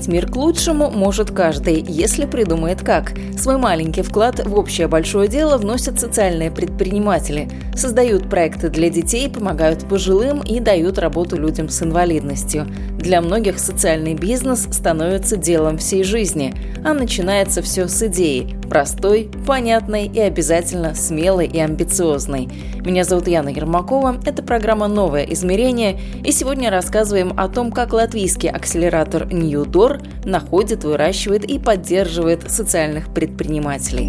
[0.00, 3.12] Изменить мир к лучшему может каждый, если придумает как.
[3.36, 7.50] Свой маленький вклад в общее большое дело вносят социальные предприниматели.
[7.74, 12.66] Создают проекты для детей, помогают пожилым и дают работу людям с инвалидностью.
[12.98, 20.06] Для многих социальный бизнес становится делом всей жизни, а начинается все с идеи– простой, понятной
[20.06, 22.48] и обязательно смелой и амбициозной.
[22.82, 28.48] Меня зовут Яна Ермакова, это программа «Новое измерение», и сегодня рассказываем о том, как латвийский
[28.48, 34.08] акселератор Ньюдор находит, выращивает и поддерживает социальных предпринимателей.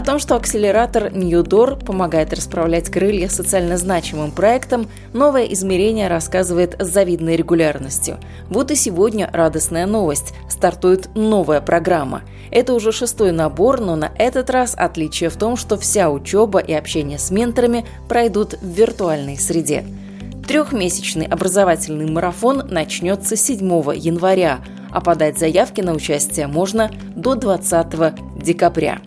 [0.00, 6.88] О том, что акселератор Ньюдор помогает расправлять крылья социально значимым проектам, новое измерение рассказывает с
[6.88, 8.18] завидной регулярностью.
[8.48, 10.32] Вот и сегодня радостная новость.
[10.48, 12.22] Стартует новая программа.
[12.50, 16.72] Это уже шестой набор, но на этот раз отличие в том, что вся учеба и
[16.72, 19.84] общение с менторами пройдут в виртуальной среде.
[20.48, 23.60] Трехмесячный образовательный марафон начнется 7
[23.94, 29.02] января, а подать заявки на участие можно до 20 декабря.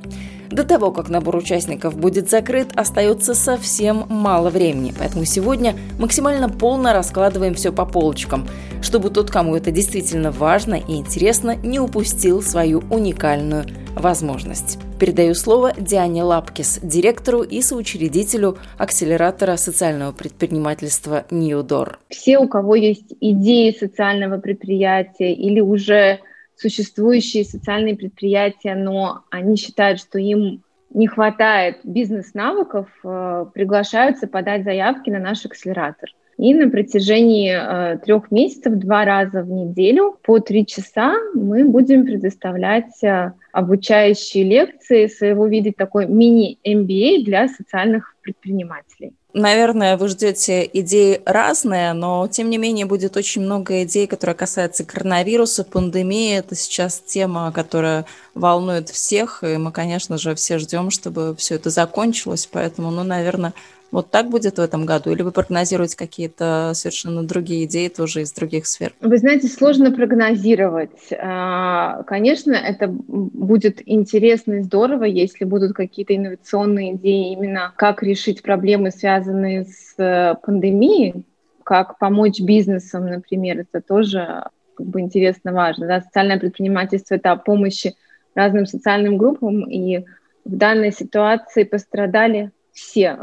[0.54, 6.94] До того, как набор участников будет закрыт, остается совсем мало времени, поэтому сегодня максимально полно
[6.94, 8.48] раскладываем все по полочкам,
[8.80, 14.78] чтобы тот, кому это действительно важно и интересно, не упустил свою уникальную возможность.
[15.00, 21.98] Передаю слово Диане Лапкис, директору и соучредителю акселератора социального предпринимательства «Ньюдор».
[22.10, 26.20] Все, у кого есть идеи социального предприятия или уже
[26.64, 30.64] существующие социальные предприятия, но они считают, что им
[30.94, 36.10] не хватает бизнес-навыков, э, приглашаются подать заявки на наш акселератор.
[36.38, 42.06] И на протяжении э, трех месяцев, два раза в неделю, по три часа мы будем
[42.06, 49.14] предоставлять э, обучающие лекции, своего вида такой мини-MBA для социальных предпринимателей.
[49.34, 54.86] Наверное, вы ждете идеи разные, но тем не менее будет очень много идей, которые касаются
[54.86, 56.38] коронавируса, пандемии.
[56.38, 58.06] Это сейчас тема, которая
[58.36, 62.48] волнует всех, и мы, конечно же, все ждем, чтобы все это закончилось.
[62.52, 63.54] Поэтому, ну, наверное,
[63.94, 65.12] вот так будет в этом году?
[65.12, 68.92] Или вы прогнозируете какие-то совершенно другие идеи тоже из других сфер?
[69.00, 71.14] Вы знаете, сложно прогнозировать.
[71.22, 78.42] А, конечно, это будет интересно и здорово, если будут какие-то инновационные идеи именно как решить
[78.42, 81.24] проблемы, связанные с э, пандемией,
[81.64, 84.44] как помочь бизнесам, например, это тоже
[84.76, 85.86] как бы интересно, важно.
[85.86, 86.02] Да?
[86.02, 87.94] Социальное предпринимательство— это о помощи
[88.34, 90.00] разным социальным группам, и
[90.46, 93.20] в данной ситуации пострадали все.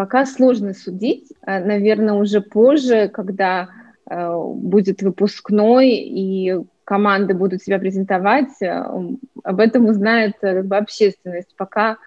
[0.00, 1.30] Пока сложно судить.
[1.46, 3.68] Э, Наверное, уже позже, когда
[4.08, 8.82] э, будет выпускной и команды будут себя презентовать, э,
[9.44, 11.54] об этом узнает как бы, общественность.
[11.54, 11.98] Пока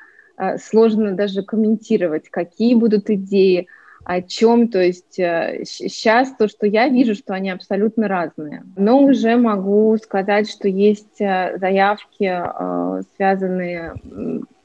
[0.57, 3.67] сложно даже комментировать, какие будут идеи,
[4.03, 4.69] о чем.
[4.69, 8.63] То есть сейчас то, что я вижу, что они абсолютно разные.
[8.75, 12.43] Но уже могу сказать, что есть заявки,
[13.15, 13.93] связанные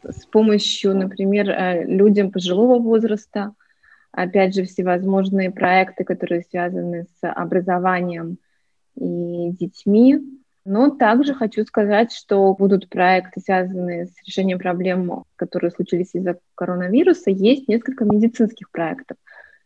[0.09, 3.53] с помощью, например, э, людям пожилого возраста,
[4.13, 8.39] опять же, всевозможные проекты, которые связаны с образованием
[8.97, 10.21] и детьми.
[10.65, 17.31] Но также хочу сказать, что будут проекты, связанные с решением проблем, которые случились из-за коронавируса.
[17.31, 19.17] Есть несколько медицинских проектов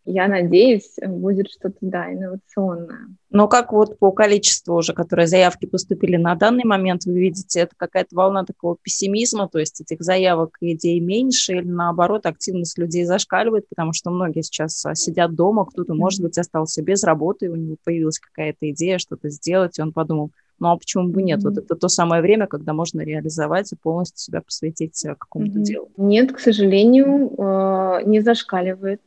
[0.05, 3.09] я надеюсь, будет что-то, да, инновационное.
[3.31, 7.75] Но как вот по количеству уже, которые заявки поступили на данный момент, вы видите, это
[7.77, 13.05] какая-то волна такого пессимизма, то есть этих заявок и идей меньше, или наоборот, активность людей
[13.05, 17.57] зашкаливает, потому что многие сейчас а, сидят дома, кто-то, может быть, остался без работы, у
[17.57, 21.41] него появилась какая-то идея что-то сделать, и он подумал, ну а почему бы нет?
[21.41, 21.49] Mm-hmm.
[21.49, 25.63] Вот это то самое время, когда можно реализовать и полностью себя посвятить э, какому-то mm-hmm.
[25.63, 25.91] делу.
[25.97, 29.01] Нет, к сожалению, э, не зашкаливает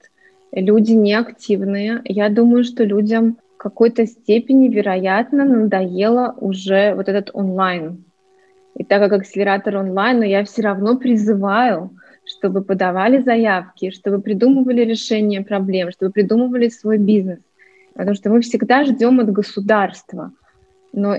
[0.62, 2.02] люди неактивные.
[2.06, 8.04] Я думаю, что людям в какой-то степени, вероятно, надоело уже вот этот онлайн.
[8.76, 11.92] И так как акселератор онлайн, но я все равно призываю,
[12.26, 17.40] чтобы подавали заявки, чтобы придумывали решение проблем, чтобы придумывали свой бизнес.
[17.94, 20.32] Потому что мы всегда ждем от государства.
[20.92, 21.16] Но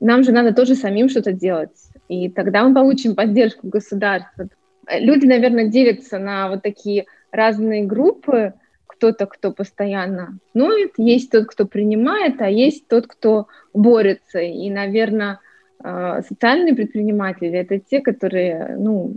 [0.00, 1.70] нам же надо тоже самим что-то делать.
[2.08, 4.48] И тогда мы получим поддержку государства.
[4.90, 8.54] Люди, наверное, делятся на вот такие разные группы,
[9.02, 14.38] кто-то, кто постоянно ноет, есть тот, кто принимает, а есть тот, кто борется.
[14.38, 15.40] И, наверное,
[15.84, 19.16] А, социальные предприниматели– это те, которые, ну,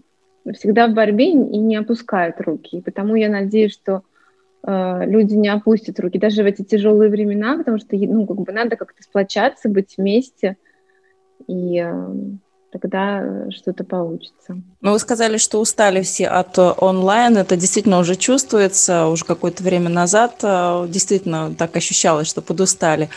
[0.56, 2.78] всегда в борьбе и не опускают руки.
[2.78, 4.02] И потому я надеюсь, что
[4.64, 8.52] э, люди не опустят руки даже в эти тяжелые времена, потому что, ну, как бы
[8.52, 10.58] надо как-то сплочаться, быть вместе
[11.48, 12.14] и э,
[12.80, 14.57] тогда что-то получится.
[14.81, 17.38] Ну, вы сказали, что устали все от онлайн.
[17.38, 19.07] Это действительно уже чувствуется.
[19.07, 23.10] Уже какое-то время назад э, действительно так ощущалось, что подустали.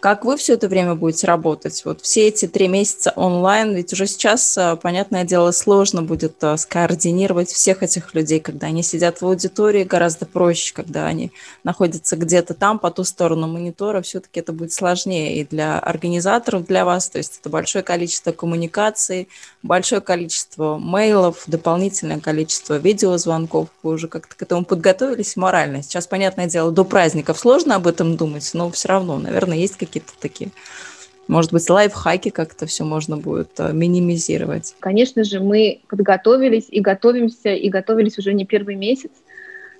[0.00, 1.82] Как вы все это время будете работать?
[1.84, 6.56] Вот все эти три месяца онлайн, ведь уже сейчас, э, понятное дело, сложно будет э,
[6.58, 11.32] скоординировать всех этих людей, когда они сидят в аудитории, гораздо проще, когда они
[11.64, 16.84] находятся где-то там, по ту сторону монитора, все-таки это будет сложнее и для организаторов, для
[16.84, 19.28] вас, то есть это большое количество коммуникаций,
[19.62, 25.82] большое количество мейлов, дополнительное количество видеозвонков, вы уже как-то к этому подготовились морально.
[25.82, 30.12] Сейчас, понятное дело, до праздников сложно об этом думать, но все равно, наверное, есть какие-то
[30.20, 30.50] такие
[31.28, 34.76] может быть, лайфхаки как-то все можно будет э, минимизировать?
[34.78, 39.10] Конечно же, мы подготовились и готовимся, и готовились уже не первый месяц,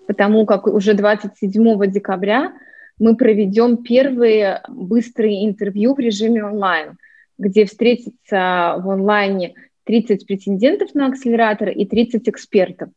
[0.06, 2.52] потому как уже 27 декабря
[2.98, 6.96] мы проведем первые быстрые интервью в режиме онлайн,
[7.38, 9.54] где встретятся в онлайне
[9.84, 12.88] 30 претендентов на акселератор и 30 экспертов.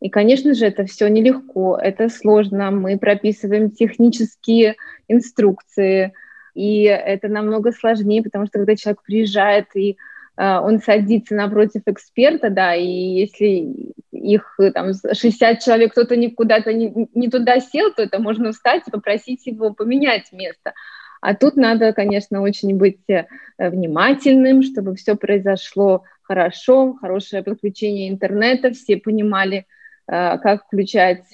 [0.00, 2.70] И, конечно же, это все нелегко, это сложно.
[2.70, 4.76] Мы прописываем технические
[5.08, 6.14] инструкции,
[6.54, 9.96] и это намного сложнее, потому что когда человек приезжает и
[10.36, 13.74] э, он садится напротив эксперта, да, и если
[14.12, 18.90] их там 60 человек, кто-то куда-то не, не туда сел, то это можно встать и
[18.90, 20.72] попросить его поменять место.
[21.20, 23.26] А тут надо, конечно, очень быть э,
[23.58, 29.66] внимательным, чтобы все произошло хорошо, хорошее подключение интернета, все понимали,
[30.06, 31.26] э, как включать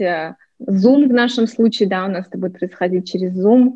[0.60, 3.74] Zoom в нашем случае, да, у нас это будет происходить через Zoom,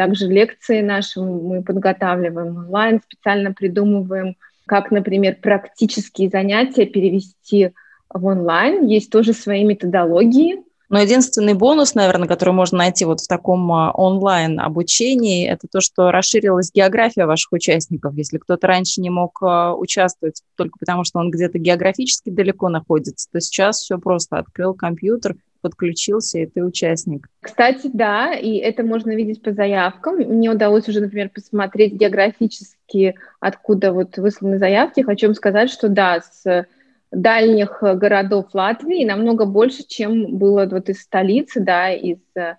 [0.00, 7.72] также лекции наши мы подготавливаем онлайн, специально придумываем, как, например, практические занятия перевести
[8.08, 8.86] в онлайн.
[8.86, 13.92] Есть тоже свои методологии, но единственный бонус, наверное, который можно найти вот в таком а,
[13.92, 18.14] онлайн обучении, это то, что расширилась география ваших участников.
[18.14, 23.28] Если кто-то раньше не мог а, участвовать только потому, что он где-то географически далеко находится,
[23.30, 27.28] то сейчас все просто открыл компьютер, подключился, и ты участник.
[27.40, 30.16] Кстати, да, и это можно видеть по заявкам.
[30.16, 35.02] Мне удалось уже, например, посмотреть географически, откуда вот высланы заявки.
[35.02, 36.66] Хочу вам сказать, что да, с
[37.10, 42.56] дальних городов Латвии намного больше, чем было вот из столицы, да, из э,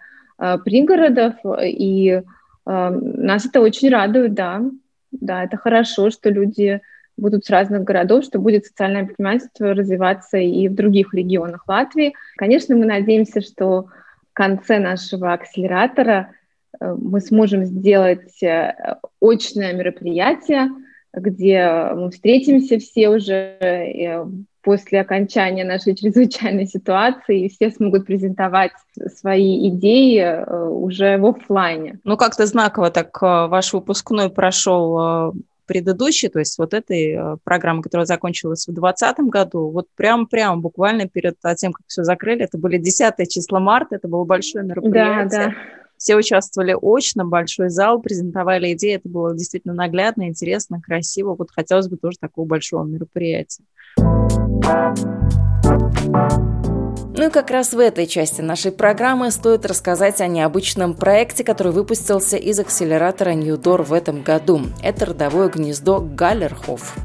[0.65, 2.21] пригородов, и э,
[2.65, 4.61] нас это очень радует, да,
[5.11, 6.81] да, это хорошо, что люди
[7.21, 12.13] будут с разных городов, что будет социальное предпринимательство развиваться и в других регионах Латвии.
[12.35, 13.87] Конечно, мы надеемся, что
[14.31, 16.31] в конце нашего акселератора
[16.79, 18.73] э, мы сможем сделать э,
[19.21, 20.69] очное мероприятие,
[21.13, 24.25] где мы встретимся все уже э,
[24.63, 28.71] после окончания нашей чрезвычайной ситуации, и все смогут презентовать
[29.15, 31.99] свои идеи уже в офлайне.
[32.03, 35.33] Ну, как-то знаково так ваш выпускной прошел
[35.65, 41.07] предыдущей, то есть вот этой э, программы, которая закончилась в 2020 году, вот прям-прям буквально
[41.07, 45.29] перед тем, как все закрыли, это были 10 числа марта, это было большое мероприятие.
[45.29, 45.53] Да, да.
[45.97, 51.35] Все участвовали очно, большой зал, презентовали идеи, это было действительно наглядно, интересно, красиво.
[51.37, 53.63] Вот хотелось бы тоже такого большого мероприятия.
[57.13, 61.73] Ну и как раз в этой части нашей программы стоит рассказать о необычном проекте, который
[61.73, 64.61] выпустился из акселератора Ньюдор в этом году.
[64.81, 66.95] Это родовое гнездо Галлерхоф.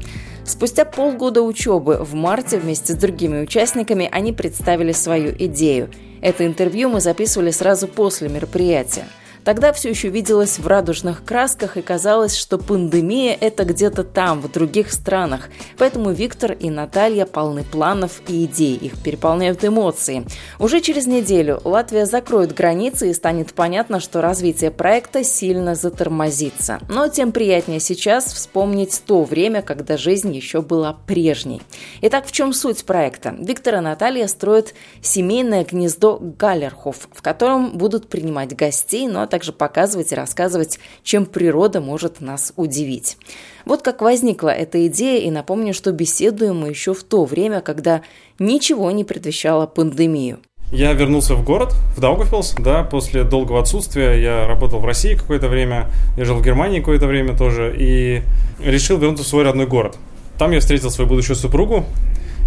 [0.45, 5.89] Спустя полгода учебы в марте вместе с другими участниками они представили свою идею.
[6.21, 9.03] Это интервью мы записывали сразу после мероприятия.
[9.47, 14.51] Тогда все еще виделось в радужных красках и казалось, что пандемия– это где-то там, в
[14.51, 15.47] других странах.
[15.77, 20.25] Поэтому Виктор и Наталья полны планов и идей, их переполняют эмоции.
[20.59, 26.79] Уже через неделю Латвия закроет границы и станет понятно, что развитие проекта сильно затормозится.
[26.89, 31.61] Но тем приятнее сейчас вспомнить то время, когда жизнь еще была прежней.
[32.01, 33.33] Итак, в чем суть проекта?
[33.39, 39.51] Виктор и Наталья строят семейное гнездо Галлерхоф, в котором будут принимать гостей, но также также
[39.51, 43.17] показывать и рассказывать, чем природа может нас удивить.
[43.65, 48.01] Вот как возникла эта идея, и напомню, что беседуем мы еще в то время, когда
[48.39, 50.39] ничего не предвещало пандемию.
[50.71, 54.19] Я вернулся в город, в Даугавпилс, да, после долгого отсутствия.
[54.19, 55.85] Я работал в России какое-то время,
[56.17, 58.23] я жил в Германии какое-то время тоже, и
[58.59, 59.97] решил вернуться в свой родной город.
[60.39, 61.85] Там я встретил свою будущую супругу,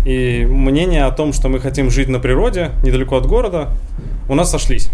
[0.04, 3.68] и мнение о том, что мы хотим жить на природе, недалеко от города,
[4.28, 4.90] у нас сошлись.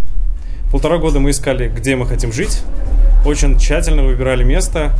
[0.70, 2.62] Полтора года мы искали, где мы хотим жить,
[3.24, 4.92] очень тщательно выбирали место,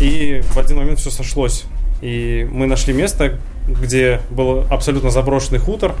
[0.00, 1.64] И в один момент все сошлось.
[2.02, 3.38] И мы нашли место,
[3.68, 5.94] где был абсолютно заброшенный хутор.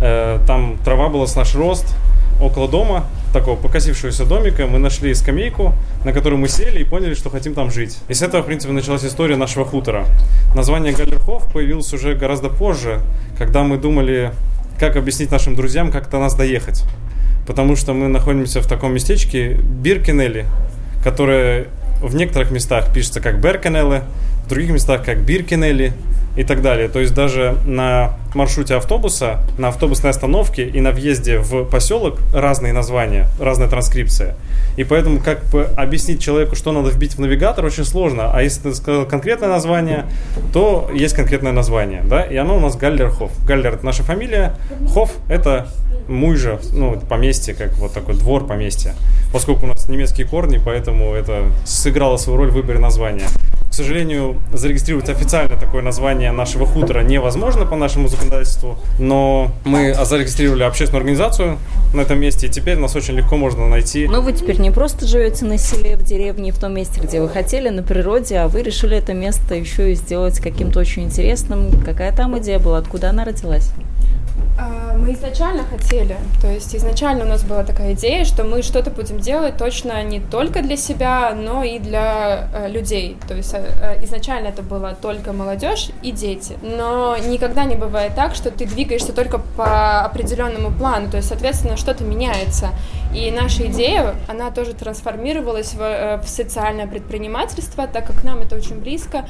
[0.00, 1.86] Э, там трава была с наш рост.
[2.40, 5.74] Около дома, такого покосившегося домика, мы нашли скамейку,
[6.04, 7.98] на которой мы сели и поняли, что хотим там жить.
[8.08, 10.06] И с этого, в принципе, началась история нашего хутора.
[10.54, 13.00] Название Галлерхоф появилось уже гораздо позже,
[13.38, 14.32] когда мы думали,
[14.78, 16.84] как объяснить нашим друзьям, как до нас доехать.
[17.46, 20.46] Потому что мы находимся в таком местечке Биркенелли,
[21.02, 21.66] которое
[22.00, 24.04] в некоторых местах пишется как Беркенелле,
[24.44, 25.92] в других местах как Биркенелли
[26.36, 26.88] и так далее.
[26.88, 32.72] То есть даже на маршруте автобуса, на автобусной остановке и на въезде в поселок разные
[32.72, 34.36] названия, разная транскрипция.
[34.76, 38.30] И поэтому как бы объяснить человеку, что надо вбить в навигатор, очень сложно.
[38.32, 40.06] А если ты сказал конкретное название,
[40.52, 42.02] то есть конкретное название.
[42.02, 42.22] Да?
[42.22, 43.30] И оно у нас Галлерхоф.
[43.46, 44.56] Галлер– это наша фамилия,
[44.94, 45.68] Хоф– это
[46.08, 48.94] мужа, ну, поместье, как вот такой двор поместья.
[49.32, 53.26] Поскольку у нас немецкие корни, поэтому это сыграло свою роль в выборе названия.
[53.70, 60.62] К сожалению, зарегистрировать официально такое название нашего хутора невозможно по нашему законодательству, но мы зарегистрировали
[60.62, 61.58] общественную организацию
[61.94, 64.06] на этом месте, и теперь нас очень легко можно найти.
[64.06, 67.28] Но вы теперь не просто живете на селе, в деревне, в том месте, где вы
[67.28, 71.82] хотели, на природе, а вы решили это место еще и сделать каким-то очень интересным.
[71.82, 73.72] Какая там идея была, откуда она родилась?
[74.58, 78.90] А, мы изначально хотели, то есть изначально у нас была такая идея, что мы что-то
[78.90, 83.16] будем делать точно не только для себя, но и для э, людей.
[83.26, 86.58] То есть э, э, изначально это было только молодежь и дети.
[86.62, 91.76] Но никогда не бывает так, что ты двигаешься только по определенному плану, то есть, соответственно,
[91.76, 92.68] что-то меняется.
[93.14, 98.78] И наша идея, она тоже трансформировалась в, в социальное предпринимательство, так как нам это очень
[98.78, 99.24] близко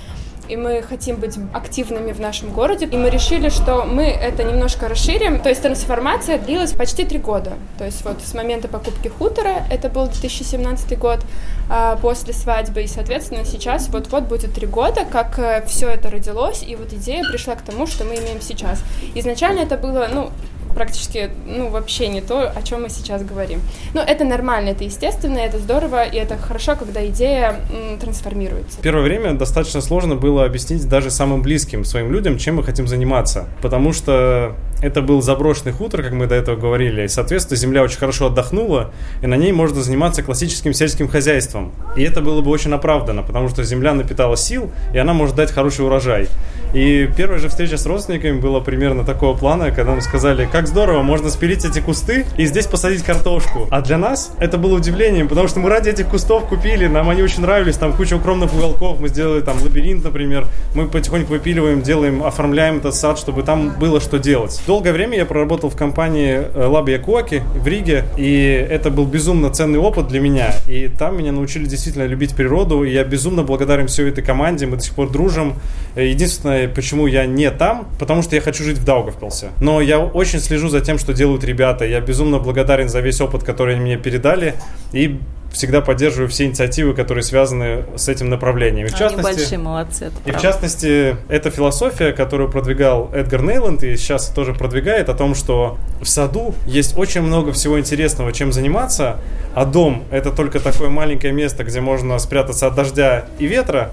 [0.49, 2.87] и мы хотим быть активными в нашем городе.
[2.87, 5.41] И мы решили, что мы это немножко расширим.
[5.41, 7.53] То есть трансформация длилась почти три года.
[7.79, 11.21] То есть вот с момента покупки хутора, это был 2017 год,
[11.69, 16.63] а, после свадьбы, и, соответственно, сейчас вот-вот будет три года, как э, все это родилось,
[16.63, 18.81] и вот идея пришла к тому, что мы имеем сейчас.
[19.15, 20.31] Изначально это было, ну,
[20.73, 23.61] практически, ну, вообще не то, о чем мы сейчас говорим.
[23.95, 28.81] Но это нормально, это естественно, это здорово, и это хорошо, когда идея м, трансформируется.
[28.83, 33.49] Первое время достаточно сложно было объяснить даже самым близким своим людям, чем мы хотим заниматься,
[33.61, 37.99] потому что это был заброшенный хутор, как мы до этого говорили, и, соответственно, земля очень
[37.99, 41.73] хорошо отдохнула, и на ней можно заниматься классическим сельским хозяйством.
[41.97, 45.53] И это было бы очень оправдано, потому что земля напитала сил, и она может дать
[45.53, 46.29] хороший урожай.
[46.73, 51.03] И первая же встреча с родственниками была примерно такого плана, когда мы сказали, как здорово,
[51.03, 53.69] можно спилить эти кусты и здесь посадить картошку.
[53.71, 57.23] А для нас это было удивлением, потому что мы ради этих кустов купили, нам они
[57.23, 62.23] очень нравились, там куча укромных уголков, мы сделали там лабиринт, например, мы потихоньку выпиливаем, делаем,
[62.23, 64.61] оформляем этот сад, чтобы там было что делать.
[64.67, 69.79] Долгое время я проработал в компании Лаби Якуаки в Риге, и это был безумно ценный
[69.79, 70.55] опыт для меня.
[70.67, 74.77] И там меня научили действительно любить природу, и я безумно благодарен всей этой команде, мы
[74.77, 75.55] до сих пор дружим.
[75.97, 79.51] Единственное, почему я не там, потому что я хочу жить в Даугавпилсе.
[79.61, 81.85] Но я очень слежу за тем, что делают ребята.
[81.85, 84.55] Я безумно благодарен за весь опыт, который они мне передали.
[84.93, 85.19] И
[85.53, 88.87] всегда поддерживаю все инициативы, которые связаны с этим направлением.
[88.87, 90.05] И в Они частности, большие молодцы.
[90.07, 95.15] Это и в частности, эта философия, которую продвигал Эдгар Нейланд и сейчас тоже продвигает, о
[95.15, 99.19] том, что в саду есть очень много всего интересного, чем заниматься,
[99.55, 103.93] а дом— это только такое маленькое место, где можно спрятаться от дождя и ветра,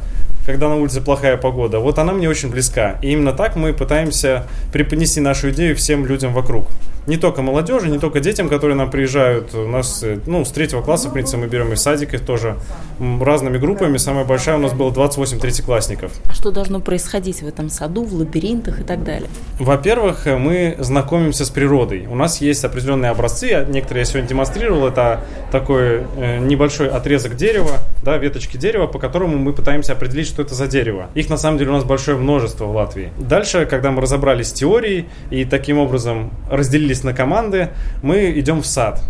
[0.50, 1.78] когда на улице плохая погода.
[1.78, 2.98] Вот она мне очень близка.
[3.04, 6.70] И именно так мы пытаемся преподнести нашу идею всем людям вокруг.
[7.10, 9.56] Не только молодежи, не только детям, которые нам приезжают.
[9.56, 12.58] У нас, э, ну, с третьего класса, в принципе, мы берем из садиков тоже
[13.00, 13.98] м, разными группами.
[13.98, 16.12] Самая большая у нас было 28 третьеклассников.
[16.26, 19.28] А что должно происходить в этом саду, в лабиринтах и так далее?
[19.58, 22.06] Во-первых, э, мы знакомимся с природой.
[22.06, 24.88] У нас есть определенные образцы, некоторые я сегодня демонстрировал.
[24.88, 30.44] Это такой э, небольшой отрезок дерева, да, веточки дерева, по которому мы пытаемся определить, что
[30.44, 31.10] это за дерево.
[31.16, 33.10] Их на самом деле у нас большое множество в Латвии.
[33.18, 37.70] Дальше, когда мы разобрались с теорией и таким образом разделились на команды,
[38.02, 39.02] мы идем в сад.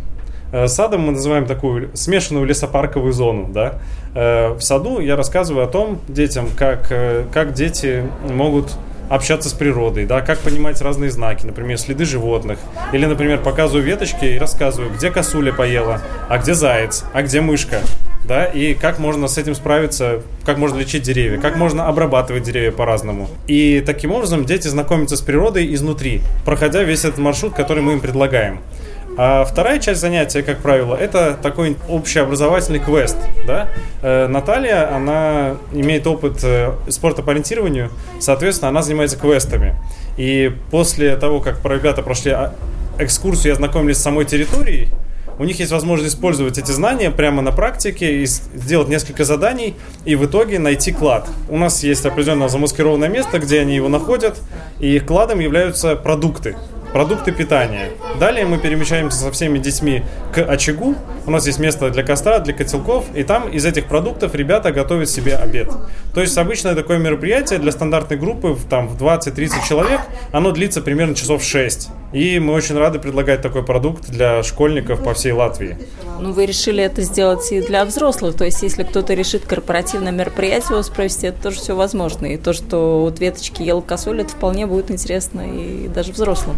[0.51, 3.49] Э, Садом мы называем такую смешанную лесопарковую зону.
[3.51, 3.79] Да?
[4.15, 8.75] Э, В саду я рассказываю о том детям, как, э, как дети могут
[9.09, 12.59] общаться с природой, да, как понимать разные знаки, например, следы животных.
[12.93, 17.79] Или, например, показываю веточки и рассказываю, где косуля поела, а где заяц, а где мышка.
[18.25, 22.71] Да, и как можно с этим справиться, как можно лечить деревья, как можно обрабатывать деревья
[22.71, 23.27] по-разному.
[23.47, 28.01] И таким образом дети знакомятся с природой изнутри, проходя весь этот маршрут, который мы им
[28.01, 28.59] предлагаем.
[29.17, 33.17] А вторая часть занятия, как правило, это такой общеобразовательный квест.
[33.45, 33.67] Да?
[34.01, 37.89] Э, Наталья, она имеет опыт э, спорта по ориентированию,
[38.21, 39.75] соответственно, она занимается квестами.
[40.15, 42.53] И после того, как ребята прошли а,
[42.97, 44.89] экскурсию и ознакомились с самой территорией,
[45.39, 50.15] у них есть возможность использовать эти знания прямо на практике и сделать несколько заданий и
[50.15, 51.27] в итоге найти клад.
[51.47, 54.39] У нас есть определенное замаскированное место, где они его находят,
[54.79, 56.55] и их кладом являются продукты
[56.91, 57.91] продукты питания.
[58.19, 60.03] Далее мы перемещаемся со всеми детьми
[60.33, 60.95] к очагу.
[61.25, 65.09] У нас есть место для костра, для котелков, и там из этих продуктов ребята готовят
[65.09, 65.69] себе обед.
[66.13, 71.15] То есть обычное такое мероприятие для стандартной группы там, в 20-30 человек, оно длится примерно
[71.15, 71.89] часов 6.
[72.11, 75.77] И мы очень рады предлагать такой продукт для школьников по всей Латвии.
[76.19, 78.35] Ну, вы решили это сделать и для взрослых.
[78.35, 82.25] То есть, если кто-то решит корпоративное мероприятие вас провести, это тоже все возможно.
[82.25, 86.57] И то, что вот веточки ел косуль, это вполне будет интересно и даже взрослым.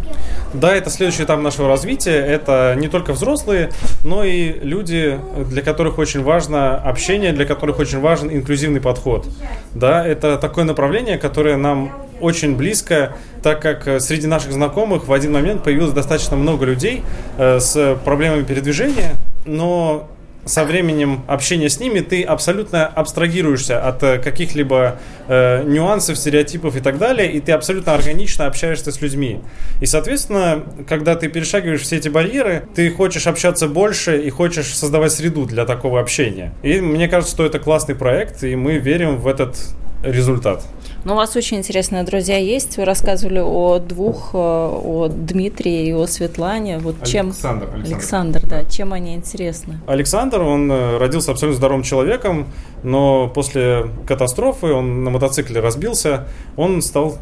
[0.54, 2.16] Да, это следующий этап нашего развития.
[2.16, 3.72] Это не только взрослые,
[4.04, 9.28] но и люди, для которых очень важно общение, для которых очень важен инклюзивный подход.
[9.76, 11.92] Да, это такое направление, которое нам
[12.22, 17.04] очень близко, так как э, среди наших знакомых в один момент появилось достаточно много людей
[17.38, 20.10] э, с проблемами передвижения, но
[20.46, 24.98] со временем общения с ними ты абсолютно абстрагируешься от э, каких-либо
[25.28, 29.40] э, нюансов, стереотипов и так далее, и ты абсолютно органично общаешься с людьми.
[29.82, 35.12] И, соответственно, когда ты перешагиваешь все эти барьеры, ты хочешь общаться больше и хочешь создавать
[35.12, 36.54] среду для такого общения.
[36.64, 39.58] И мне кажется, что это классный проект, и мы верим в этот
[40.04, 40.64] результат.
[41.04, 42.78] Ну, у вас очень интересные друзья есть.
[42.78, 46.78] Вы рассказывали о двух, э, о Дмитрии и о Светлане.
[46.78, 47.28] Вот чем...
[47.28, 47.70] Александр.
[47.74, 48.64] Александр, Александр да.
[48.66, 49.80] Чем они интересны?
[49.88, 52.50] Александр, он э, родился абсолютно здоровым человеком,
[52.84, 57.18] но после катастрофы он на мотоцикле разбился, он стал,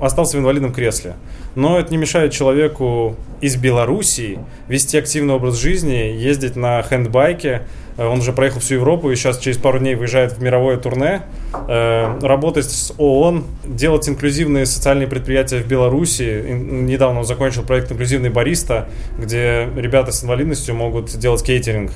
[0.00, 1.14] остался в инвалидном кресле.
[1.54, 4.38] Но это не мешает человеку из Белоруссии
[4.68, 7.62] вести активный образ жизни, ездить на хендбайке,
[7.96, 11.22] он уже проехал всю Европу и сейчас через пару дней выезжает в мировое турне.
[11.68, 16.44] Э, работать с ООН, делать инклюзивные социальные предприятия в Беларуси.
[16.48, 21.92] Недавно он закончил проект «Инклюзивный бариста», где ребята с инвалидностью могут делать кейтеринг.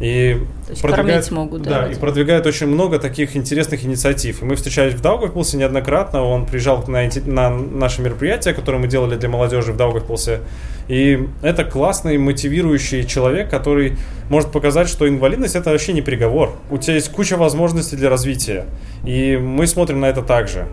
[0.00, 0.40] И
[0.80, 4.42] продвигает, могут, да, да и продвигает очень много таких интересных инициатив.
[4.42, 6.22] И мы встречались в Даугавпилсе неоднократно.
[6.22, 10.40] Он приезжал на, на наше мероприятие, которое мы делали для молодежи в Даугавпилсе.
[10.86, 13.96] И это классный, мотивирующий человек, который
[14.30, 16.54] может показать, что инвалидность это вообще не приговор.
[16.70, 18.66] У тебя есть куча возможностей для развития.
[19.04, 20.68] И мы смотрим на это также.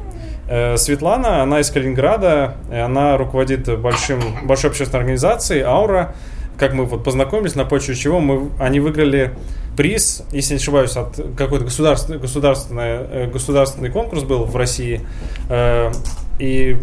[0.47, 6.13] Э, Светлана, она из Калининграда, она руководит большим, большой общественной организацией «Аура»,
[6.57, 9.33] как мы вот познакомились, на почве чего мы, они выиграли
[9.75, 15.01] приз, если не ошибаюсь, от какой-то государственный, государственный, э, государственный конкурс был в России,
[15.49, 15.91] э,
[16.39, 16.77] и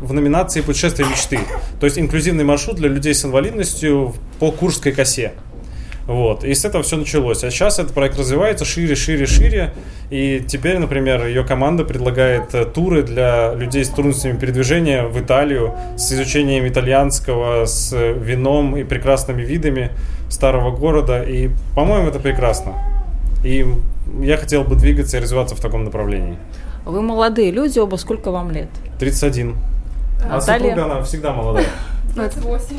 [0.00, 1.38] в номинации «Путешествие мечты».
[1.80, 5.32] То есть инклюзивный маршрут для людей с инвалидностью по Курской косе.
[6.06, 6.44] Вот.
[6.44, 7.44] И с этого все началось.
[7.44, 9.72] А сейчас этот проект развивается шире, шире, шире.
[10.10, 15.74] И теперь, например, ее команда предлагает э, туры для людей с трудностями передвижения в Италию
[15.96, 19.90] с изучением итальянского, с вином и прекрасными видами
[20.28, 21.22] старого города.
[21.22, 22.74] И, по-моему, это прекрасно.
[23.44, 23.66] И
[24.20, 26.36] я хотел бы двигаться и развиваться в таком направлении.
[26.84, 28.68] Вы молодые люди, оба сколько вам лет?
[28.98, 29.54] 31.
[30.24, 30.70] А Наталья?
[30.70, 31.66] супруга, она всегда молодая.
[32.14, 32.76] 28.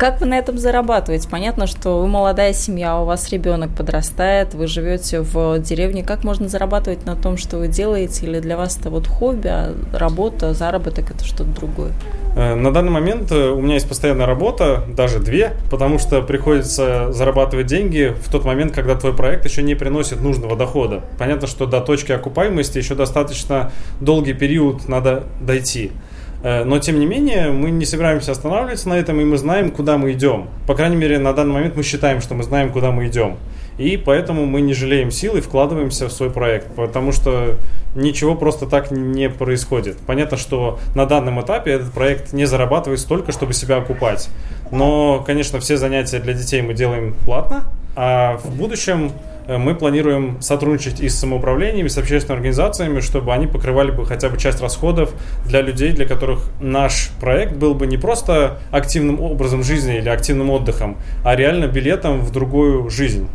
[0.00, 1.28] Как вы на этом зарабатываете?
[1.28, 6.02] Понятно, что вы молодая семья, у вас ребенок подрастает, вы живете в деревне.
[6.02, 8.24] Как можно зарабатывать на том, что вы делаете?
[8.24, 11.92] Или для вас это вот хобби, а работа, заработок это что-то другое?
[12.34, 17.12] Э, на данный момент э, у меня есть постоянная работа, даже две, потому что приходится
[17.12, 21.02] зарабатывать деньги в тот момент, когда твой проект еще не приносит нужного дохода.
[21.18, 25.92] Понятно, что до точки окупаемости еще достаточно долгий период надо дойти.
[26.42, 29.98] Э, но, тем не менее, мы не собираемся останавливаться на этом, и мы знаем, куда
[29.98, 30.48] мы идем.
[30.66, 33.36] По крайней мере, на данный момент мы считаем, что мы знаем, куда мы идем.
[33.78, 37.56] И поэтому мы не жалеем сил и вкладываемся в свой проект, потому что
[37.94, 39.96] ничего просто так не происходит.
[40.06, 44.28] Понятно, что на данном этапе этот проект не зарабатывает столько, чтобы себя окупать.
[44.70, 47.64] Но, конечно, все занятия для детей мы делаем платно,
[47.96, 49.12] а в будущем
[49.58, 54.38] мы планируем сотрудничать и с самоуправлениями, с общественными организациями, чтобы они покрывали бы хотя бы
[54.38, 55.12] часть расходов
[55.46, 60.50] для людей, для которых наш проект был бы не просто активным образом жизни или активным
[60.50, 63.28] отдыхом, а реально билетом в другую жизнь,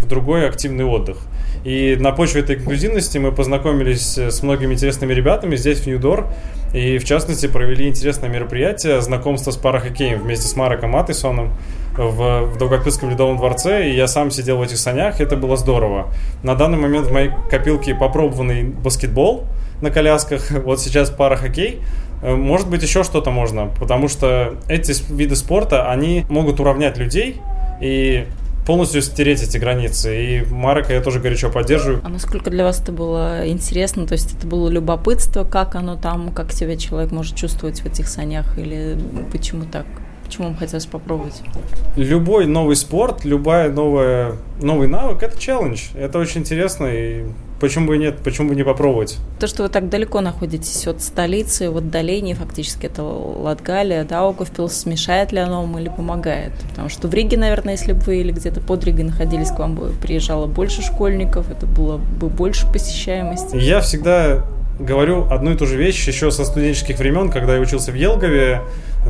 [0.00, 1.18] в другой активный отдых.
[1.64, 6.26] И на почве этой инклюзивности мы познакомились с многими интересными ребятами здесь, в Ньюдор,
[6.72, 11.52] и в частности провели интересное мероприятие знакомство с парахоккеем вместе с Мароком Матисоном
[11.98, 16.12] в, в Долгопилском ледовом дворце, и я сам сидел в этих санях, это было здорово.
[16.42, 19.44] На данный момент в моей копилке попробованный баскетбол
[19.82, 21.80] на колясках, вот сейчас парахоккей,
[22.22, 27.40] э, может быть, еще что-то можно, потому что эти виды спорта, они могут уравнять людей,
[27.80, 28.26] и
[28.68, 30.24] полностью стереть эти границы.
[30.24, 32.02] И Марека я тоже горячо поддерживаю.
[32.04, 34.06] А насколько для вас это было интересно?
[34.06, 38.08] То есть это было любопытство, как оно там, как себя человек может чувствовать в этих
[38.08, 38.98] санях, или
[39.32, 39.86] почему так?
[40.28, 41.40] Почему вам хотелось попробовать?
[41.96, 45.84] Любой новый спорт, любая новая, новый навык– это челлендж.
[45.94, 47.24] Это очень интересно, и
[47.60, 49.16] почему бы нет, почему бы не попробовать?
[49.40, 55.32] То, что вы так далеко находитесь от столицы, в отдалении фактически, это Латгалия, Даугавпилс, смешает
[55.32, 56.52] ли оно вам или помогает?
[56.68, 59.76] Потому что в Риге, наверное, если бы вы или где-то под Ригой находились, к вам
[59.76, 63.56] бы приезжало больше школьников, это было бы больше посещаемости.
[63.56, 64.44] Я всегда
[64.78, 68.60] говорю одну и ту же вещь еще со студенческих времен, когда я учился в Елгове,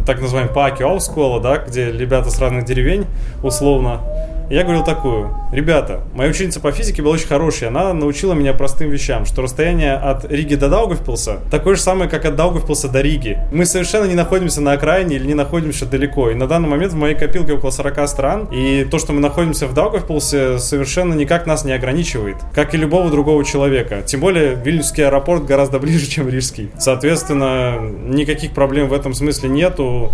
[0.07, 3.07] так называемый Паки Оускола, да, где ребята с разных деревень,
[3.43, 4.01] условно.
[4.51, 8.89] Я говорил такую, ребята, моя ученица по физике была очень хорошая, она научила меня простым
[8.89, 13.39] вещам, что расстояние от Риги до Даугавпилса такое же самое, как от Даугавпилса до Риги.
[13.53, 16.31] Мы совершенно не находимся на окраине или не находимся далеко.
[16.31, 19.67] И на данный момент в моей копилке около 40 стран, и то, что мы находимся
[19.67, 24.01] в Даугавпилсе, совершенно никак нас не ограничивает, как и любого другого человека.
[24.07, 26.71] Тем более, Вильнюсский аэропорт гораздо ближе, чем Рижский.
[26.79, 30.11] Соответственно, никаких проблем в этом смысле нету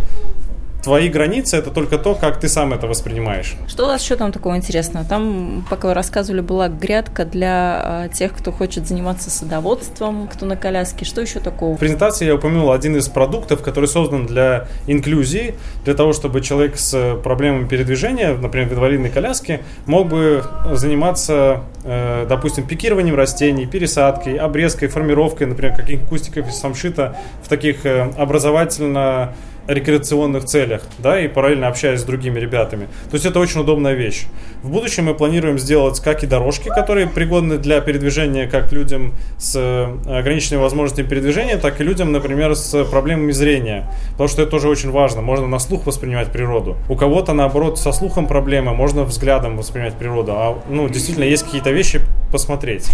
[0.84, 3.54] твои границы это только то, как ты сам это воспринимаешь.
[3.66, 5.04] Что у вас еще там такого интересного?
[5.06, 11.04] Там, пока вы рассказывали, была грядка для тех, кто хочет заниматься садоводством, кто на коляске.
[11.04, 11.74] Что еще такого?
[11.74, 16.76] В презентации я упомянул один из продуктов, который создан для инклюзии, для того, чтобы человек
[16.76, 24.36] с проблемами передвижения, например, в инвалидной коляске, мог бы заниматься, э, допустим, пикированием растений, пересадкой,
[24.36, 29.34] обрезкой, формировкой, например, каких-нибудь кустиков из самшита в таких э, образовательно
[29.66, 32.88] рекреационных целях, да, и параллельно общаясь с другими ребятами.
[33.10, 34.24] То есть это очень удобная вещь.
[34.62, 39.54] В будущем мы планируем сделать как и дорожки, которые пригодны для передвижения как людям с
[39.56, 43.90] э, ограниченными возможностями передвижения, так и людям, например, с проблемами зрения.
[44.12, 45.22] Потому что это тоже очень важно.
[45.22, 46.76] Можно на слух воспринимать природу.
[46.88, 50.32] У кого-то, наоборот, со слухом проблемы, можно взглядом воспринимать природу.
[50.34, 52.00] А, ну, действительно, есть какие-то вещи
[52.30, 52.88] посмотреть.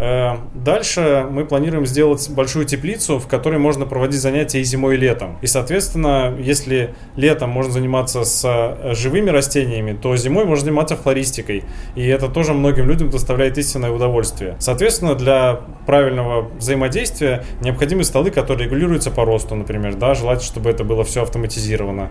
[0.00, 4.96] Э, дальше мы планируем сделать большую теплицу, в которой можно проводить занятия и зимой, и
[4.96, 5.36] летом.
[5.42, 11.64] И, соответственно, если летом можно заниматься с э, живыми растениями, то зимой можно заниматься флористикой.
[11.96, 14.56] И это тоже многим людям доставляет истинное удовольствие.
[14.58, 19.96] Соответственно, для правильного взаимодействия необходимы столы, которые регулируются по росту, например.
[19.96, 22.08] Да, желательно, чтобы это было все автоматизировано.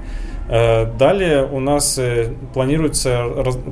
[0.48, 2.00] Э, далее у нас
[2.54, 3.26] планируется,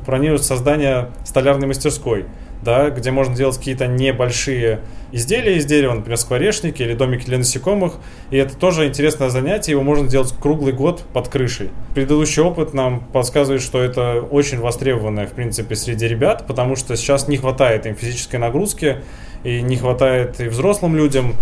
[0.06, 2.26] планируется создание столярной мастерской
[2.62, 7.94] да, где можно делать какие-то небольшие изделия из дерева, например, скворечники или домики для насекомых.
[8.30, 11.70] И это тоже интересное занятие, его можно делать круглый год под крышей.
[11.96, 17.28] Предыдущий опыт нам подсказывает, что это очень востребованное, в принципе, среди ребят, потому что сейчас
[17.28, 18.98] не хватает им физической нагрузки,
[19.44, 21.36] и не хватает и взрослым людям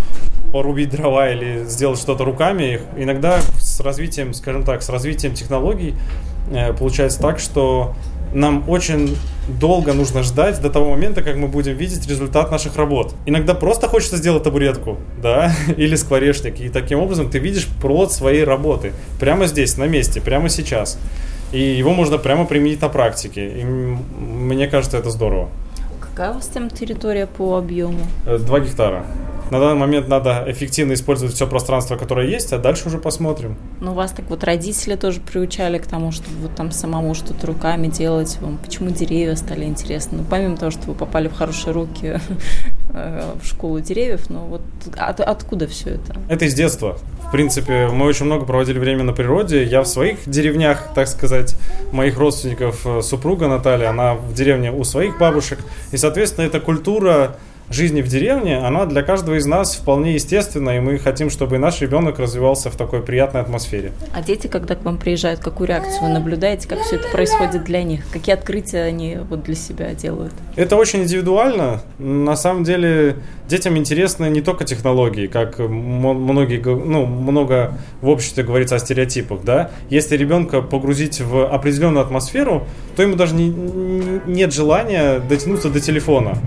[0.52, 2.82] порубить дрова или сделать что-то руками.
[2.98, 5.96] Иногда с развитием, скажем так, с развитием технологий
[6.52, 7.96] э, получается так, что
[8.36, 9.18] нам очень
[9.48, 13.16] долго нужно ждать до того момента, как мы будем видеть результат наших работ.
[13.26, 18.44] Иногда просто хочется сделать табуретку, да, или скворечник, и таким образом ты видишь плод своей
[18.44, 21.00] работы прямо здесь, на месте, прямо сейчас.
[21.52, 23.48] И его можно прямо применить на практике.
[23.48, 25.50] И мне кажется, это здорово.
[26.02, 28.00] Какая у вас там территория по объему?
[28.26, 29.06] Э, два гектара.
[29.52, 33.58] На данный момент надо эффективно использовать все пространство, которое есть, а дальше уже посмотрим.
[33.80, 37.88] Ну, вас так вот родители тоже приучали к тому, чтобы вот там самому что-то руками
[37.88, 38.38] делать.
[38.42, 40.20] Вам почему деревья стали интересны?
[40.20, 42.20] Ну, помимо того, что вы попали в хорошие руки
[42.90, 44.62] э, в школу деревьев, но вот
[44.98, 46.16] от, откуда все это?
[46.28, 46.98] Это из детства.
[47.28, 49.64] В принципе, мы очень много проводили время на природе.
[49.64, 51.56] Я в своих деревнях, так сказать,
[51.92, 55.60] моих родственников, э, супруга Наталья, она в деревне у своих бабушек.
[55.92, 57.36] И, соответственно, эта культура
[57.70, 61.60] жизни в деревне, она для каждого из нас вполне естественна, и мы хотим, чтобы и
[61.60, 63.92] наш ребенок развивался в такой приятной атмосфере.
[64.14, 67.84] А дети, когда к вам приезжают, какую реакцию вы наблюдаете, как все это происходит для
[67.84, 68.02] них?
[68.12, 70.34] Какие открытия они вот для себя делают?
[70.56, 71.82] Это очень индивидуально.
[71.98, 78.76] На самом деле детям интересны не только технологии, как многие, ну, много в обществе говорится
[78.76, 79.72] о стереотипах, да.
[79.90, 83.50] Если ребенка погрузить в определенную атмосферу, то ему даже не,
[84.26, 86.38] нет желания дотянуться до телефона,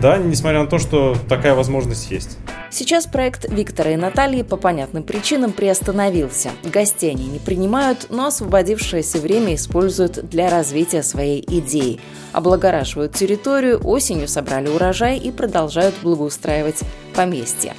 [0.00, 2.38] да, несмотря на то, что такая возможность есть.
[2.70, 6.50] Сейчас проект Виктора и Натальи по понятным причинам приостановился.
[6.64, 11.98] Гостей они не принимают, но освободившееся время используют для развития своей идеи.
[12.32, 15.94] Облагораживают территорию, осенью собрали урожай и продолжают
[16.48, 16.80] благоустраивать
[17.14, 17.74] поместье.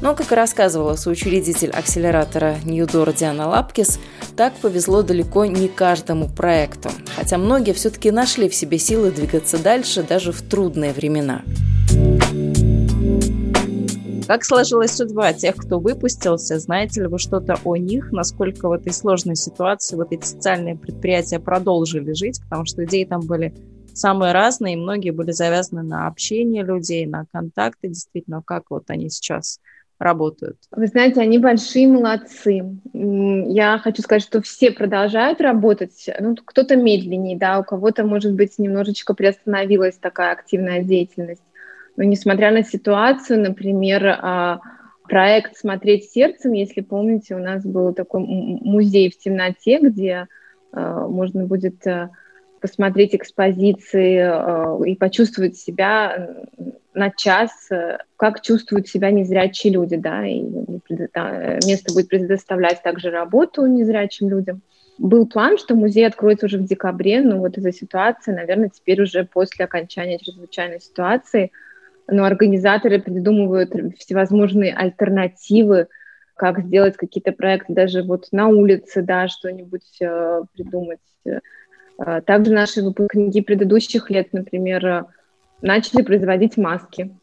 [0.00, 4.00] Но, как и рассказывала соучредитель акселератора Ньюдор Диана Лапкис,
[4.36, 10.02] так повезло далеко не каждому проекту, хотя многие все-таки нашли в себе силы двигаться дальше
[10.02, 11.42] даже в трудные времена.
[14.26, 16.58] Как сложилась судьба тех, кто выпустился?
[16.58, 18.12] Знаете ли вы что-то о них?
[18.12, 22.40] Насколько в этой сложной ситуации вот эти социальные предприятия продолжили жить?
[22.42, 23.52] Потому что идеи там были
[23.94, 29.10] самые разные, и многие были завязаны на общение людей, на контакты, действительно, как вот они
[29.10, 29.60] сейчас
[29.98, 30.58] работают?
[30.72, 32.62] Вы знаете, они большие молодцы.
[32.92, 36.10] Я хочу сказать, что все продолжают работать.
[36.20, 41.42] Ну, кто-то медленнее, да, у кого-то, может быть, немножечко приостановилась такая активная деятельность.
[41.96, 44.60] Но несмотря на ситуацию, например, а,
[45.04, 50.26] проект «Смотреть сердцем», если помните, у нас был такой музей в темноте, где
[50.72, 52.10] а, можно будет а,
[52.62, 56.46] посмотреть экспозиции и почувствовать себя
[56.94, 60.42] на час, э, как чувствуют себя незрячие люди, да, и
[61.66, 64.62] место будет предоставлять также работу незрячим людям.
[64.98, 69.24] Был план, что музей откроется уже в декабре, но вот из-за ситуации, наверное, теперь уже
[69.24, 71.50] после окончания чрезвычайной ситуации,
[72.08, 75.88] но организаторы придумывают всевозможные альтернативы,
[76.36, 81.00] как сделать какие-то проекты даже вот на улице, да, что-нибудь э, придумать.
[82.04, 85.06] Э, также наши выпускники предыдущих лет, например,
[85.60, 87.14] начали производить маски,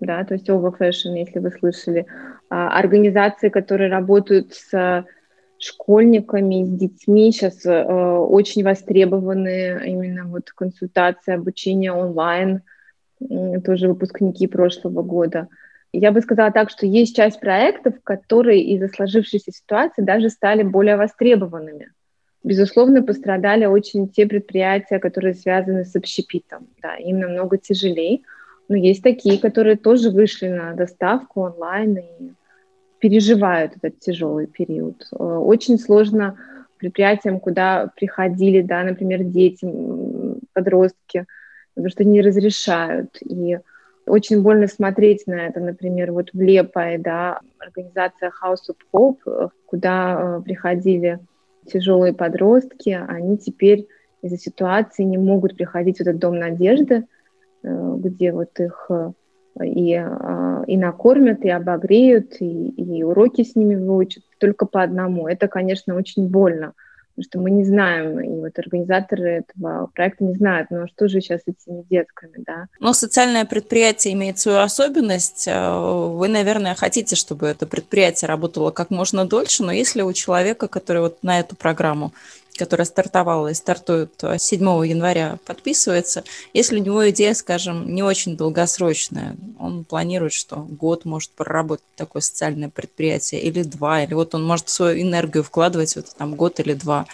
[0.00, 2.06] да, то есть Over Fashion, если вы слышали.
[2.50, 5.04] А, организации, которые работают с
[5.58, 12.60] школьниками, с детьми, сейчас э, очень востребованы именно вот консультации, обучение онлайн,
[13.64, 15.48] тоже выпускники прошлого года.
[15.92, 20.96] Я бы сказала так, что есть часть проектов, которые из-за сложившейся ситуации даже стали более
[20.98, 21.92] востребованными.
[22.46, 26.68] Безусловно, пострадали очень те предприятия, которые связаны с общепитом.
[26.80, 28.20] Да, им намного тяжелее.
[28.68, 32.32] Но есть такие, которые тоже вышли на доставку онлайн и
[33.00, 35.08] переживают этот тяжелый период.
[35.10, 36.36] Э, очень сложно
[36.78, 39.66] предприятиям, куда приходили, да, например, дети,
[40.52, 41.26] подростки,
[41.74, 43.18] потому что не разрешают.
[43.22, 43.58] И
[44.06, 49.48] очень больно смотреть на это, например, вот в Лепае, да, организация House of Hope, э,
[49.66, 51.18] куда э, приходили
[51.66, 53.86] тяжелые подростки, они теперь
[54.22, 57.06] из-за ситуации не могут приходить в этот дом надежды,
[57.62, 59.12] э, где вот их э,
[59.62, 65.28] и, э, и накормят, и обогреют, и, и уроки с ними выучат только по одному.
[65.28, 66.74] Это, конечно, очень больно,
[67.16, 71.08] потому что мы не знаем, и вот организаторы этого проекта не знают, ну а что
[71.08, 72.66] же сейчас с этими детками, да.
[72.78, 75.46] Но социальное предприятие имеет свою особенность.
[75.46, 81.02] Вы, наверное, хотите, чтобы это предприятие работало как можно дольше, но если у человека, который
[81.02, 82.12] вот на эту программу
[82.56, 89.36] которая стартовала и стартует 7 января, подписывается, если у него идея, скажем, не очень долгосрочная,
[89.58, 94.68] он планирует, что год может проработать такое социальное предприятие, или два, или вот он может
[94.68, 97.06] свою энергию вкладывать в это там год или два.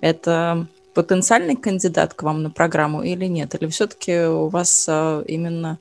[0.00, 3.54] Это потенциальный кандидат к вам на программу или нет?
[3.54, 5.78] Или все-таки у вас а, именно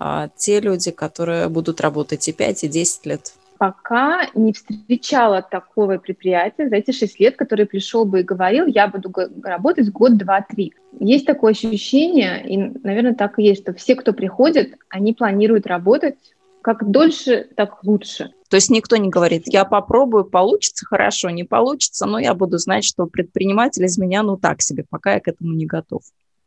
[0.00, 3.32] а, те люди, которые будут работать и 5, и 10 лет?
[3.60, 8.88] Пока не встречала такого предприятия за эти 6 лет, который пришел бы и говорил, я
[8.88, 10.72] буду работать год, два, три.
[10.98, 16.16] Есть такое ощущение, и, наверное, так и есть, что все, кто приходит, они планируют работать
[16.62, 18.32] как дольше, так лучше.
[18.48, 22.84] То есть никто не говорит, я попробую, получится хорошо, не получится, но я буду знать,
[22.84, 26.00] что предприниматель из меня ну так себе, пока я к этому не готов.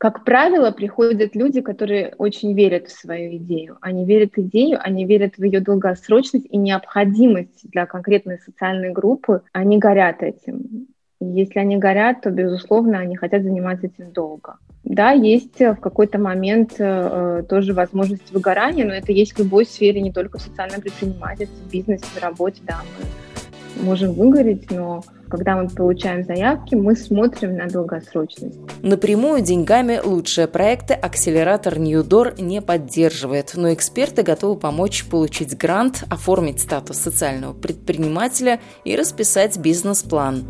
[0.04, 3.78] Как правило, приходят люди, которые очень верят в свою идею.
[3.80, 9.44] Они верят в идею, они верят в ее долгосрочность и необходимость для конкретной социальной группы.
[9.54, 10.88] Они горят этим.
[11.22, 14.58] И если они горят, то, безусловно, они хотят заниматься этим долго.
[14.84, 20.02] Да, есть в какой-то момент э, тоже возможность выгорания, но это есть в любой сфере,
[20.02, 23.33] не только в социальном предпринимательстве, в бизнесе, в работе, да, мы
[23.81, 28.57] можем выгореть, но когда мы получаем заявки, мы смотрим на долгосрочность.
[28.83, 36.59] Напрямую деньгами лучшие проекты акселератор Ньюдор не поддерживает, но эксперты готовы помочь получить грант, оформить
[36.59, 40.43] статус социального предпринимателя и расписать бизнес-план.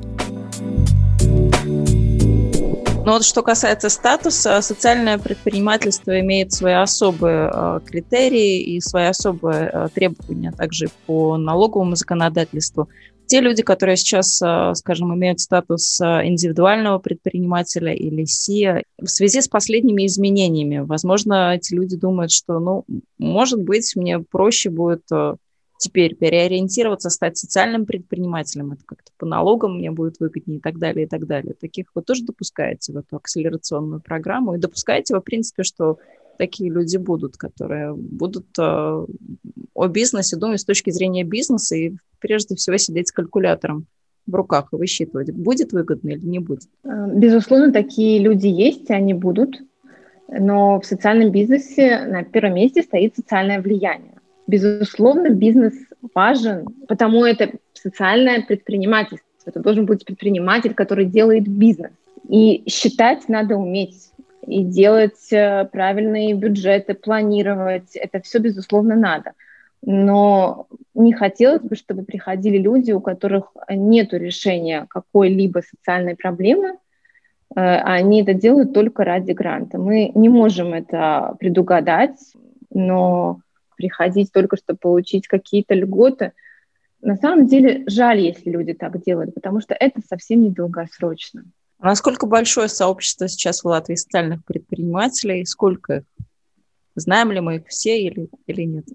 [3.05, 9.69] Но вот что касается статуса, социальное предпринимательство имеет свои особые э, критерии и свои особые
[9.73, 12.87] э, требования также по налоговому законодательству
[13.33, 19.41] те люди, которые сейчас, э, скажем, имеют статус э, индивидуального предпринимателя или СИА, в связи
[19.41, 22.85] с последними изменениями, возможно, эти люди думают, что, ну,
[23.17, 25.33] может быть, мне проще будет э,
[25.79, 31.07] теперь переориентироваться, стать социальным предпринимателем, это как-то по налогам мне будет выгоднее и так далее,
[31.07, 31.55] и так далее.
[31.59, 35.97] Таких вы тоже допускаете в эту акселерационную программу и допускаете, в принципе, что
[36.37, 39.05] такие люди будут, которые будут э,
[39.73, 43.85] о бизнесе думать с точки зрения бизнеса и прежде всего сидеть с калькулятором
[44.25, 46.67] в руках и высчитывать, будет выгодно или не будет.
[46.83, 49.61] Э, безусловно, такие люди есть, они будут,
[50.27, 54.13] но в социальном бизнесе на первом месте стоит социальное влияние.
[54.47, 55.73] Безусловно, бизнес
[56.13, 59.27] важен, потому это социальное предпринимательство.
[59.45, 61.91] Это должен быть предприниматель, который делает бизнес.
[62.29, 64.12] И считать надо уметь
[64.45, 67.95] и делать э, правильные бюджеты, планировать.
[67.95, 69.33] Это все, безусловно, надо.
[69.85, 76.75] но не хотелось бы, чтобы приходили люди, у которых нет решения какой-либо социальной проблемы, э,
[77.55, 79.77] а они это делают только ради гранта.
[79.77, 82.19] Мы не можем это предугадать,
[82.69, 83.39] но
[83.75, 86.31] приходить только, чтобы получить какие-то льготы,
[87.01, 91.41] на самом деле жаль, если люди так делают, потому что это совсем недолгосрочно.
[91.41, 95.45] А насколько большое сообщество сейчас в Латвии социальных предпринимателей?
[95.45, 96.03] Сколько их?
[96.95, 98.85] Знаем ли мы их все или, или нет?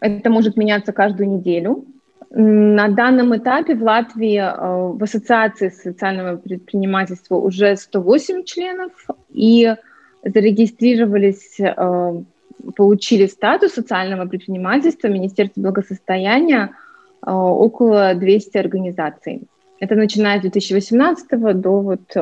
[0.00, 1.86] Это может меняться каждую неделю.
[2.30, 8.92] На данном этапе в Латвии э, в Ассоциации социального предпринимательства уже 108 членов
[9.30, 9.74] и
[10.24, 12.22] зарегистрировались, э,
[12.76, 16.70] получили статус социального предпринимательства Министерства благосостояния
[17.24, 19.42] э, около 200 организаций.
[19.80, 22.16] Это начиная с 2018 до вот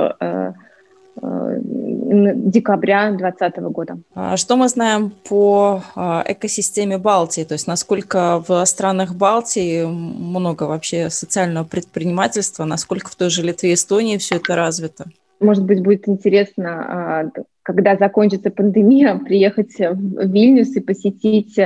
[1.21, 3.99] Э, декабря 2020 года.
[4.15, 7.45] А что мы знаем по а, экосистеме Балтии?
[7.45, 13.71] То есть насколько в странах Балтии много вообще социального предпринимательства, насколько в той же Литве
[13.71, 15.05] и Эстонии все это развито?
[15.41, 17.31] Может быть, будет интересно, а,
[17.63, 21.59] когда закончится пандемия, приехать в Вильнюс и посетить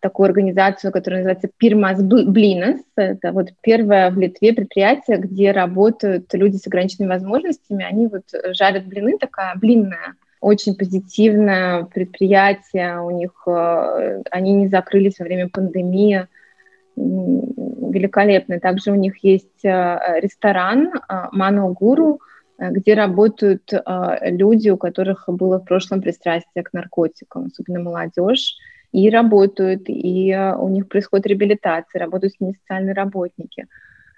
[0.00, 2.80] такую организацию, которая называется Пирмас Блинас.
[2.96, 7.84] Это вот первое в Литве предприятие, где работают люди с ограниченными возможностями.
[7.84, 13.00] Они вот жарят блины, такая блинная, очень позитивное предприятие.
[13.00, 16.26] У них э, они не закрылись во время пандемии.
[16.96, 18.58] Великолепно.
[18.60, 20.92] Также у них есть э, ресторан
[21.32, 22.20] Мано Гуру,
[22.58, 23.78] где работают э,
[24.30, 28.56] люди, у которых было в прошлом пристрастие к наркотикам, особенно молодежь
[28.92, 33.66] и работают, и э, у них происходит реабилитация, работают с ними социальные работники.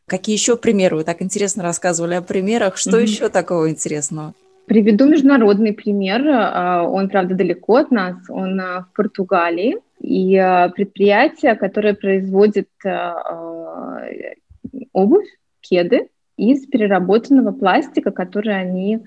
[0.07, 0.97] Какие еще примеры?
[0.97, 2.77] Вы так интересно рассказывали о примерах.
[2.77, 3.03] Что mm-hmm.
[3.03, 4.35] еще такого интересного?
[4.67, 6.27] Приведу международный пример.
[6.27, 8.17] Э, он, правда, далеко от нас.
[8.29, 9.77] Он э, в Португалии.
[10.01, 10.35] И
[10.75, 12.69] предприятие, которое производит
[14.93, 15.29] обувь,
[15.61, 18.99] кеды из переработанного пластика, который они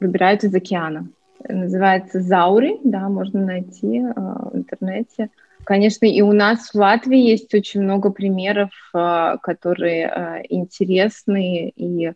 [0.00, 1.10] выбирают из океана
[1.48, 5.30] называется Заури, да, можно найти э, в интернете.
[5.64, 12.12] Конечно, и у нас в Латвии есть очень много примеров, э, которые э, интересны, и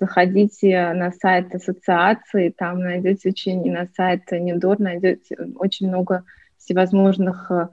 [0.00, 6.24] заходите на сайт ассоциации, там найдете очень, и на сайт Недор найдете очень много
[6.58, 7.68] всевозможных Э,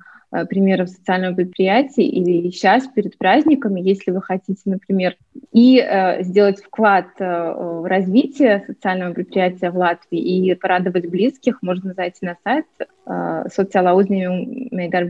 [0.50, 5.16] примеров социального предприятия, или сейчас перед праздниками, если вы хотите, например,
[5.52, 11.94] и э, сделать вклад э, в развитие социального предприятия в Латвии и порадовать близких, можно
[11.94, 13.44] зайти на сайт э,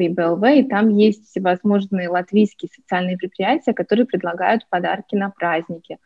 [0.09, 5.97] БЛВ, и там есть всевозможные латвийские социальные предприятия, которые предлагают подарки на праздники.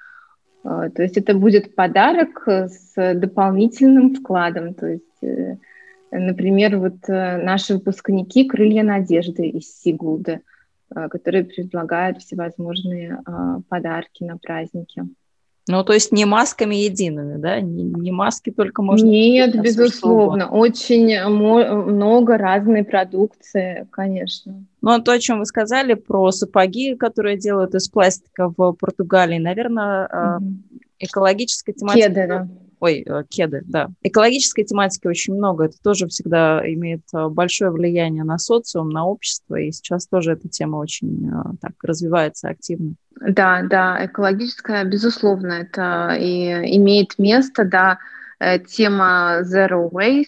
[0.63, 5.58] Э, то есть это будет подарок с дополнительным вкладом, то есть э,
[6.12, 10.41] Например, вот э, наши выпускники «Крылья надежды» из Сигулды,
[10.96, 15.04] э, которые предлагают всевозможные э, подарки на праздники.
[15.70, 17.60] Ну, то есть не масками едиными, да?
[17.60, 19.06] Не, не маски только можно...
[19.06, 20.50] Нет, купить, безусловно.
[20.50, 24.63] Очень много разной продукции, конечно.
[24.82, 29.39] Ну, а то, о чем вы сказали, про сапоги, которые делают из пластика в Португалии,
[29.39, 30.41] наверное, mm-hmm.
[31.00, 32.08] экологическая тематика...
[32.08, 32.48] Кеды, да
[32.80, 33.90] ой, э, кеды, да.
[34.02, 39.56] Экологической тематики очень много, это тоже всегда имеет э, большое влияние на социум, на общество,
[39.56, 42.94] и сейчас тоже эта тема очень э, так развивается активно.
[43.20, 47.98] Да, да, экологическая, безусловно, это и имеет место, да,
[48.68, 50.26] тема zero waste.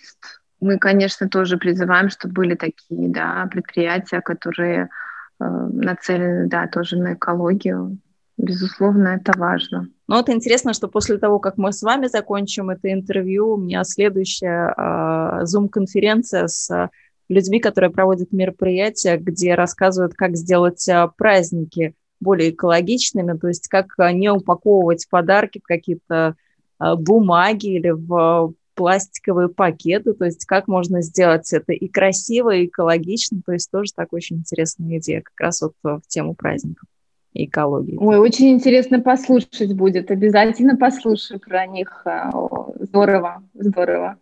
[0.59, 4.89] Мы, конечно, тоже призываем, чтобы были такие, да, предприятия, которые
[5.37, 7.99] нацелены, да, тоже на экологию.
[8.37, 9.87] Безусловно, это важно.
[10.09, 13.83] Но вот интересно, что после того, как мы с вами закончим это интервью, у меня
[13.83, 16.89] следующая э, Zoom-конференция с
[17.29, 23.85] людьми, которые проводят мероприятия, где рассказывают, как сделать э, праздники более экологичными, то есть как
[24.11, 26.35] не упаковывать подарки в какие-то
[26.79, 33.41] бумаги или в пластиковые пакеты, то есть как можно сделать это и красиво, и экологично,
[33.45, 36.89] то есть тоже такая очень интересная идея как раз вот в тему праздников
[37.33, 37.97] экологии.
[37.97, 40.11] Ой, очень интересно послушать будет.
[40.11, 42.01] Обязательно послушаю про них.
[42.05, 42.31] А,
[42.79, 44.17] здорово, здорово.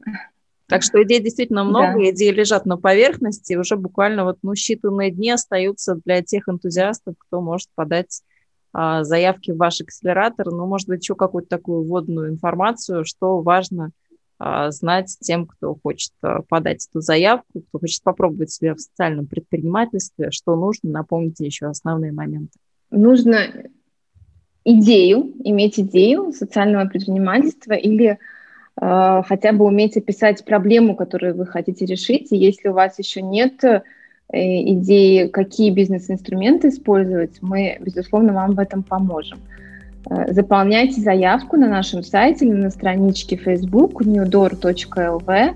[0.68, 2.10] Так что идей действительно много, да.
[2.10, 7.40] идеи лежат на поверхности, уже буквально вот ну, считанные дни остаются для тех энтузиастов, кто
[7.40, 8.22] может подать
[8.74, 10.52] а, заявки в ваш акселератор.
[10.52, 13.92] Ну, может быть, еще какую-то такую вводную информацию, что важно
[14.40, 19.26] а, знать тем, кто хочет а, подать эту заявку, кто хочет попробовать себя в социальном
[19.26, 22.60] предпринимательстве, что нужно, напомните еще основные моменты
[22.92, 23.40] нужно
[24.64, 28.18] идею, иметь идею социального предпринимательства или
[28.80, 32.32] э, хотя бы уметь описать проблему, которую вы хотите решить.
[32.32, 33.64] И если у вас еще нет
[34.30, 39.40] идеи, какие бизнес-инструменты использовать, мы, безусловно, вам в этом поможем.
[40.28, 45.54] Заполняйте заявку на нашем сайте или на страничке Facebook newdoor.lv Э,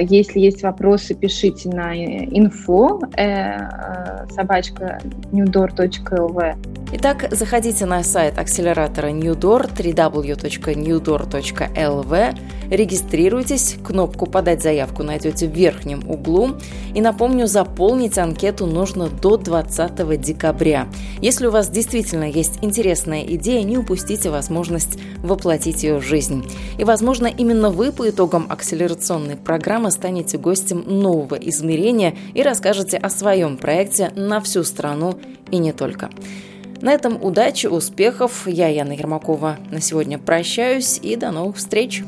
[0.00, 5.00] если есть вопросы, пишите на info э, собачка
[5.32, 6.74] newdoor.lv.
[6.96, 12.38] Итак, заходите на сайт акселератора Newdoor www.newdoor.lv,
[12.70, 16.50] регистрируйтесь, кнопку «Подать заявку» найдете в верхнем углу.
[16.94, 20.86] И напомню, заполнить анкету нужно до 20 декабря.
[21.20, 26.48] Если у вас действительно есть интересная идея, не упустите возможность воплотить ее в жизнь.
[26.78, 33.08] И, возможно, именно вы по итогам акселерационной программы станете гостем нового измерения и расскажете о
[33.08, 35.18] своем проекте на всю страну
[35.50, 36.10] и не только.
[36.80, 38.46] На этом удачи, успехов.
[38.46, 42.02] Я, Яна Ермакова, на сегодня прощаюсь и до новых встреч.